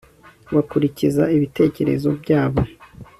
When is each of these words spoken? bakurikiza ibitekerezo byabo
bakurikiza 0.53 1.23
ibitekerezo 1.35 2.09
byabo 2.21 2.61